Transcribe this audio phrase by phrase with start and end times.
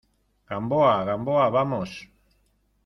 [0.49, 1.91] Gamboa, Gamboa, vamos.